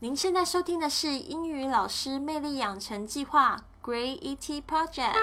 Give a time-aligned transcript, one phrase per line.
[0.00, 5.16] 您现在收听的是英语老师魅力养成计划 Great ET Project。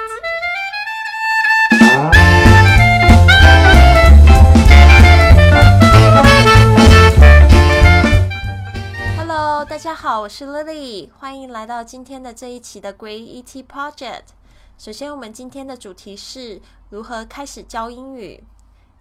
[9.17, 14.23] Hello，大家好，我是 Lily，欢迎来到今天的这一期的 Great ET Project。
[14.77, 18.43] 首先，我们今天的主题是如何开始教英语。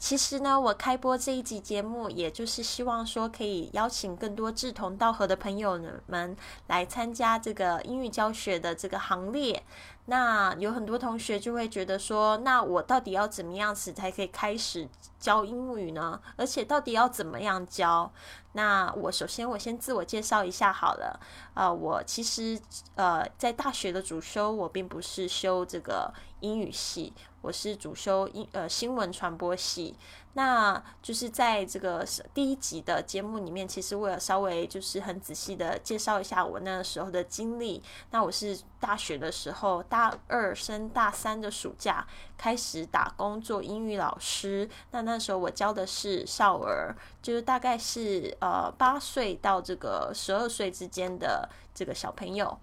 [0.04, 6.36] 其实呢，我开播这一集节目，也就是希望说可以邀请更多志同道合的朋友们
[6.66, 9.62] 来参加这个英语教学的这个行列。
[10.04, 14.86] 那有很多同学就会觉得说，那我到底要怎么样子才可以开始
[15.18, 16.20] 教英语呢？
[16.36, 18.12] 而且到底要怎么样教？
[18.52, 21.18] 那我首先我先自我介绍一下好了。
[21.54, 22.60] 呃，我其实
[22.96, 27.14] 呃在大学的主修我并不是修这个英语系。
[27.44, 29.94] 我是主修英呃新闻传播系，
[30.32, 32.02] 那就是在这个
[32.32, 37.82] 第一集的节目里面，其实我有稍微就是很仔细的介绍一下我那个时候的经历。
[38.12, 42.06] 那我是大学的时候，大二升大三的暑假
[42.38, 44.66] 开始打工做英语老师。
[44.92, 52.58] 那那时候我教的是少儿，就是大概是呃八岁到这个十二岁之间的这个小朋友。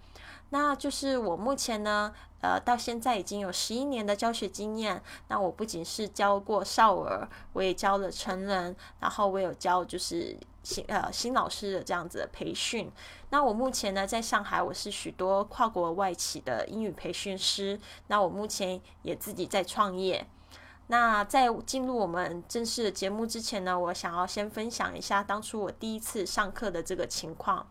[0.52, 5.02] 那就是我目前呢，呃，到现在已经有十一年的教学经验。
[5.28, 12.92] 那我不仅是教过少儿，我也教了成人，然后我有教就是新呃新老师的这样子的培训。
[13.30, 17.80] 那我目前呢，在上海，我是许多跨国外企的英语培训师。
[18.08, 20.26] 那我目前也自己在创业。
[20.92, 27.66] 那在进入我们正式的节目之前呢，我想要先分享一下当初我第一次上课的这个情况。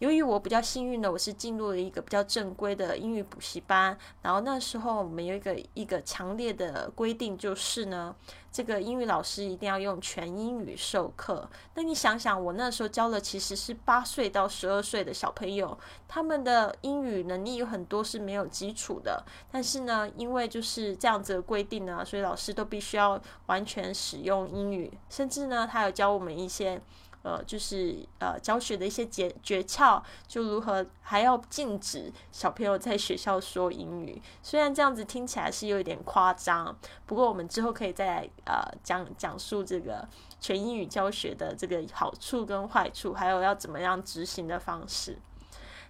[0.00, 3.96] 由于我比较幸运的，我是进入了一个比较正规的英语补习班。
[4.20, 8.14] 然后那时候我们有一个一个强烈的规定，就是呢，
[8.50, 11.48] 这个英语老师一定要用全英语授课。
[11.74, 19.24] 那你想想，我那时候教的其实是八岁到十二岁的小朋友，他们的英语能力有很多是没有基础的。
[19.50, 26.80] 但是呢，因为就是这样子的规定呢，所以老师都必须要完全使用英语，甚至呢，他有教我们一些。
[27.28, 34.22] 呃，就是呃，教学的一些诀诀窍，就如何还要禁止小朋友在学校说英语。
[34.42, 36.74] 虽然这样子听起来是有一点夸张，
[37.04, 40.08] 不过我们之后可以再来呃讲讲述这个
[40.40, 45.18] 全英语教学的这个好处跟坏处，还有要怎么样执行的方式。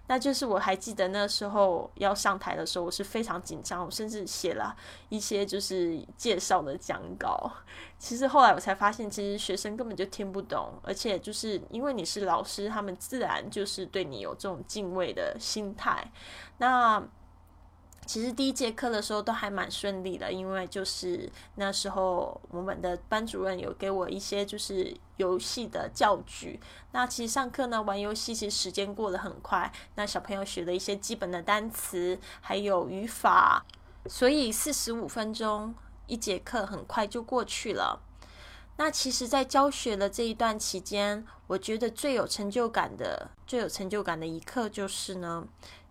[0.09, 4.75] 那就是我还记得那时候要上台的时候，我是非常紧张，我甚至写了
[5.09, 7.51] 一些就是介绍的讲稿。
[7.99, 16.11] 其实后来我才发现，其实学生根本就听不懂，而且就是因为你是老师，他们自然就是对你有这种敬畏的心态。
[16.57, 16.99] 那
[18.09, 26.59] 其实第一节课的时候都还蛮顺利的，因为就是那时候我们的班主任有给我一些就是游戏的教具。
[26.91, 29.71] 那其实上课呢玩游戏，其实时间过得很快。
[29.93, 33.63] 那小朋友学了一些基本的单词，还有语法，
[34.07, 35.75] 所以四十五分钟
[36.07, 38.01] 一节课很快就过去了。
[38.77, 45.47] 那其实，在教学的这一段期间，我觉得最有成就感的、最有成就感的一刻就是呢。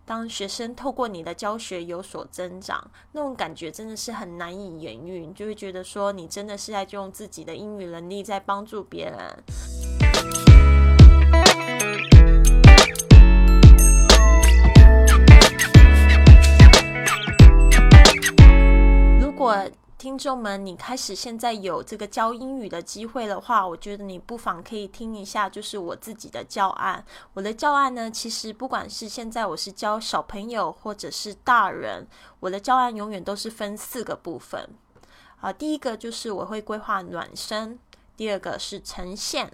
[0.09, 9.98] 当学生透过你的教学有所增长，那种感觉真的是很难以言喻，就会觉得说你真的是在用自己的英语能力在帮助别人。
[19.99, 27.03] 听众们，你开始现在有这个教英语的机会的话，我觉得你不妨可以听一下，就是我自己的教案。
[27.33, 32.07] 我的教案呢，其实不管是现在我是教小朋友或者是大人，
[32.39, 34.69] 我的教案永远都是分四个部分。
[35.41, 37.77] 啊，第一个就是我会规划暖身，
[38.15, 39.51] 第二个是呈现，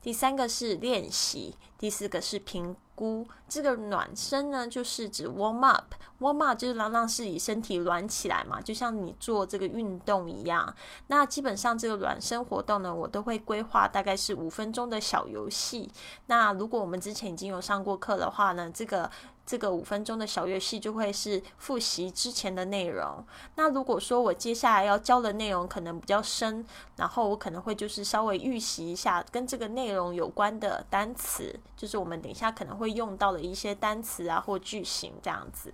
[0.00, 2.74] 第三个是练习，第四个是评。
[2.94, 10.74] 估这个暖身呢，就是指 warm up，warm up 就是让让自己身体暖起来嘛，就像你做这个运动一样。
[11.08, 15.90] 那基本上这个暖身活动呢，我都会规划大概是五分钟的小游戏。
[16.26, 19.10] 那如果我们之前已经有上过课的话呢，这个。
[19.46, 23.24] 这个五分钟的小游戏就会是复习之前的内容。
[23.56, 26.64] 那如果说我接下来要教的内容可能比较深，
[26.96, 35.72] 然后我可能会就是稍微预习一下跟这个内容有关的单词，就是我们等一下可能会用到的一些单词啊或句型这样子。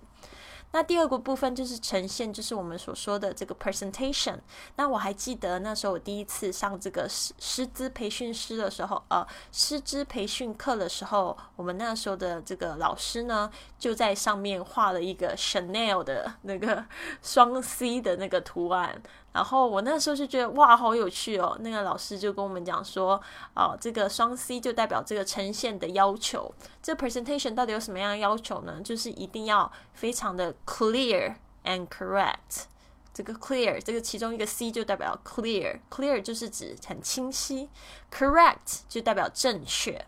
[0.71, 4.37] 那第二个部分就是呈现，就是我们所说的这个 presentation。
[4.75, 16.85] 那我还记得那时候我第一次上这个师师资培训师的时候，呃，师资培训课的时候，我们那时候的这个老师呢，就在上面画了一个 Chanel 的那个
[17.21, 19.01] 双 C 的那个图案。
[19.33, 21.57] 然后我那时候就觉得哇，好有趣哦。
[21.61, 23.21] 那个老师就跟我们讲说，
[23.55, 26.53] 哦，这个双 C 就代表这个呈现的要求。
[26.83, 28.81] 这 presentation 到底有什么样的要求呢？
[28.83, 32.65] 就是一定要非常的 clear and correct。
[33.13, 37.69] 这个 clear，这个其中一个 C 就代表 clear，clear 就是指很清晰
[38.11, 40.05] ，correct 就代表正确。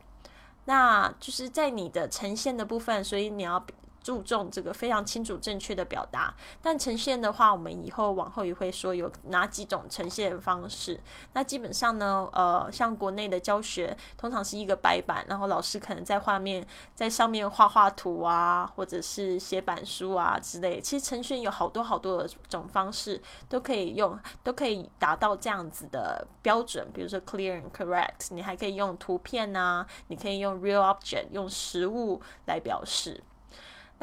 [0.65, 3.65] 那就是在你的呈现的部分，所以你要。
[4.03, 10.99] 注重这个非常清楚正确的表达，但呈现的话，我们以后往后也会说有哪几种呈现方式。
[11.31, 20.81] 那基本上呢，呃，像国内的教学，通常是一个白板，然后老师可能在画面在上面画画图啊，或者是写板书啊之类。
[20.81, 26.85] 其实呈现有好多好多的种方式都可以用，都可以达到这样子的标准。
[26.93, 33.23] 比如说 clear and correct，你还可以用图片啊，你可以用 real object，用实物来表示。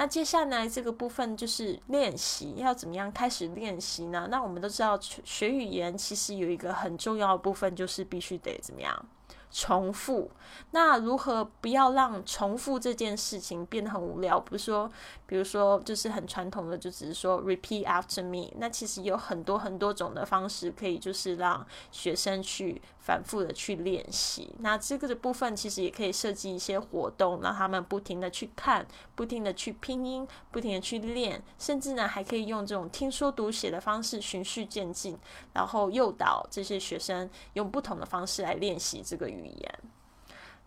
[0.01, 4.27] 那接下来这个部分就是练习，要怎么样开始练习呢？
[4.31, 9.07] 那我们都知道，学语言其实有一个很重要的部分，就是必须得怎么样？
[9.51, 10.31] 重复，
[10.71, 14.39] 那如何不要让重复这件事情变得很无聊？
[14.39, 14.91] 不是说，
[15.27, 18.53] 比如说，就是很传统的，就只是说 repeat after me。
[18.59, 24.55] 那其实有很多很多种的方式，可以就是让学生去反复的去练习。
[24.61, 28.87] 那这个的部分其实也可以设计一些活动，让他们不停的去看，
[29.17, 35.19] 不停的去拼音，不停的去练，甚至呢还可以用这种听说读写的方式循序渐进，
[35.55, 39.40] 然后诱导这些学生用不同的方式来练习这个语。
[39.43, 39.79] 语言，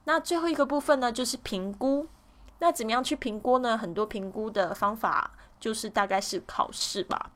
[0.05, 2.07] 那最后一个部分呢，就是评估。
[2.59, 3.77] 那怎么样去评估呢？
[3.77, 7.31] 很多评估的方法就是大概是考试吧。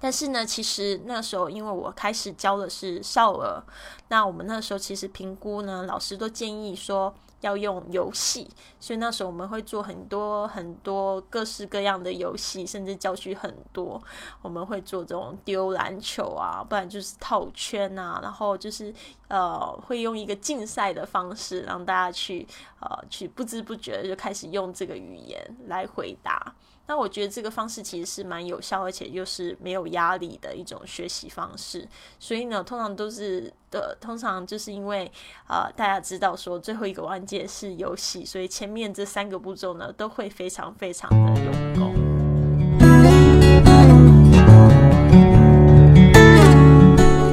[0.00, 3.64] 但是呢，其实那时候因为我开始教的是少儿，
[4.08, 7.14] 那我们那时候其实评估呢，老师都建议说。
[7.40, 8.48] 要用游戏，
[8.80, 14.02] 所以那时候我们会做很多很多各式各样的游戏，甚至教学很多。
[14.42, 18.92] 我们会做这种丢篮球啊，不然就是套圈啊，然后就是
[19.28, 22.46] 呃，会用一个竞赛的方式，让大家去
[22.80, 26.54] 呃去不知不觉就开始用这个语言来回答。
[26.90, 31.86] 那我觉得这个方式其实是蛮有效，而且又是没有压力的一种学习方式。
[32.18, 35.12] 所以呢，通常都是的，通常就是因为
[35.46, 41.94] 啊，大家知道说最后一个环节是游戏，所以前面这三个步骤呢都会非常非常的用功。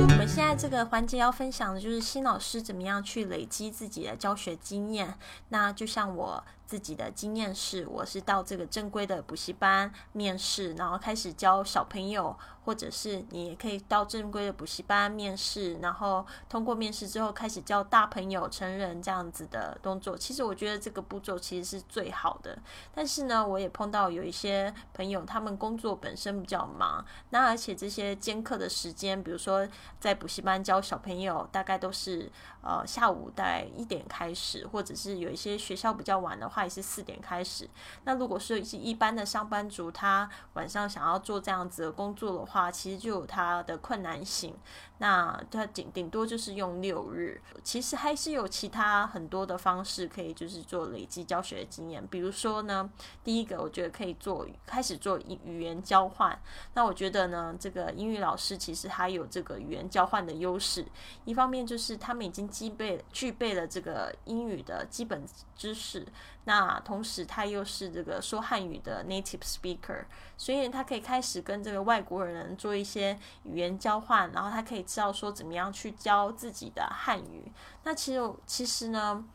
[0.01, 5.17] 我们现在这个环节要分享的就是新老师怎么样去累积自己的教学经验。
[5.47, 6.43] 那就像我。
[6.65, 12.35] 自己的经验是，我是到这个正规的补习班面试，然后开始教小朋友，
[12.65, 20.17] 或者是你也可以到正规的补习班面试，然后通过面试之后开始教大朋友、成人这样子的动作。
[20.17, 22.57] 其实我觉得这个步骤其实是最好的。
[22.95, 29.67] 但是呢，我也碰到有一些朋友，他们工作本身比较忙，那而且这些兼课的时间，比如说
[29.99, 32.31] 在补习班教小朋友，大概都是
[32.63, 36.49] 呃下午大概一点开始，或者是有一些学校比较晚的。
[36.63, 37.69] 也是四点开始。
[38.03, 44.55] 那如果是一般的上班族，他晚上想要做这样子的工作的话，其实就有他的困难性。
[44.99, 52.05] 那他顶顶多就是用六日，其实还是有其他很多的方式可以就是做累积教学的经验。
[52.07, 52.89] 比如说呢，
[53.21, 56.39] 第一个我觉得可以做开始做语言交换。
[56.75, 60.85] 那我觉得呢，这个英语老师其实他有这个语言交换的优势。
[61.25, 65.25] 一方面就是他们已经具备具备了这个英语的基本
[65.57, 66.07] 知识。
[66.47, 70.05] 那同时，他又是这个说汉语的 native speaker，
[70.37, 77.51] 所以他可以开始跟这个外国人做一些语言交换，然后他可以知道说怎么样去教自己的汉语。
[77.83, 79.25] 那其实，其实呢，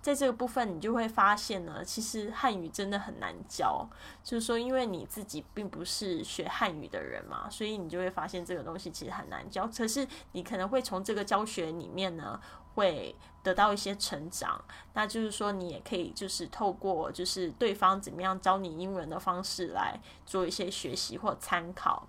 [0.00, 3.84] 在这个部分，你就会发现呢，其实汉语真的很难教。
[4.22, 9.66] 就是说，因为你自己并不是学汉语的人嘛，所以你就会发现这个东西其实很难教。
[9.66, 12.40] 可是，你可能会从这个教学里面呢。
[12.74, 14.62] 会得到一些成长，
[14.94, 22.08] 那就是说你也可以就是透过就是对方怎么样教你英文的方式来做一些学习或参考。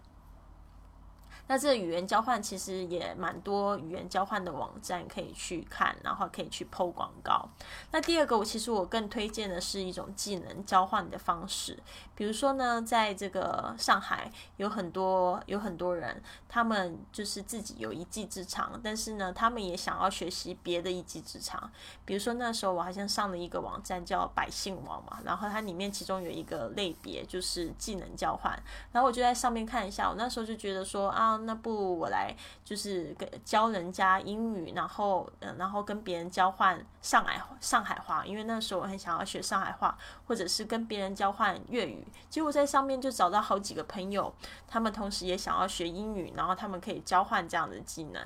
[1.48, 7.50] 那这个语言交换其实也蛮多语言交换的网站可以去看，然后可以去抛广告。
[7.91, 11.77] 那第二个，我其实我更推荐的是一种技能交换的方式。
[12.15, 21.69] 比如说呢，在这个上海有很多有很多人，他们就是自己有一技之长，但是呢，他们也想要学习别的一技之长。
[22.05, 28.57] 比如说那时候我好像上了一个网站叫百姓网嘛，然后它里面其中有一个类别就是技能交换，
[28.93, 31.40] 然后我就在上面看一下，我那时候就觉得说啊。
[31.45, 42.05] 那不我来就是跟教人家英语，然后嗯，然后跟别人交换上海上海话，因为那时候我很想要学上海话，或者是跟别人交换粤语。
[42.29, 44.33] 结果在上面就找到好几个朋友，
[44.67, 48.21] 他们同时也想要学英语，然后他们可以交换这样的技能。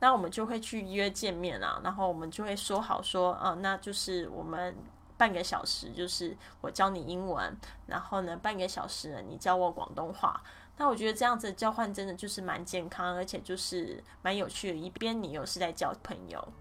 [0.00, 4.76] 那我们就会去约见面啊，然后我们就会说好说，嗯，那就是我们
[5.16, 7.56] 半个小时，就是我教你英文，
[7.86, 10.42] 然后呢，半个小时，你教我广东话。
[10.76, 14.76] 那我觉得这样子的交换真的就是蛮健康，而且就是蛮有趣的。
[14.76, 16.52] 一边你又是在交朋友。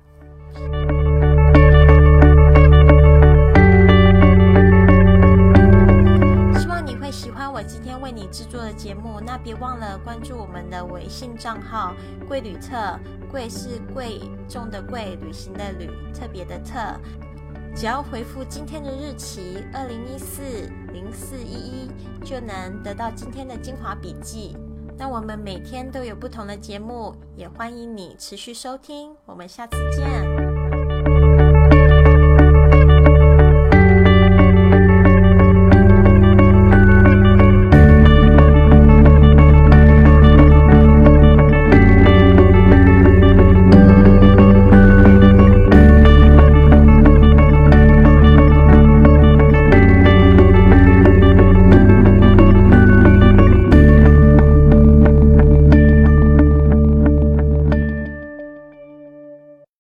[6.60, 9.20] 希望你会喜欢我今天为你制作的节目。
[9.20, 11.96] 那别忘了关注我们的微信账号
[12.29, 13.00] “贵旅特”，
[13.32, 16.79] 贵是贵重的贵，旅行的旅，特别的特。
[17.75, 20.41] 只要回复今天的日期二零一四
[20.93, 21.91] 零四一一，
[22.23, 24.55] 就能得到今天的精华笔记。
[24.97, 29.15] 那我们每天都有不同的节目，也欢迎你持续收听。
[29.25, 30.22] 我们下次见。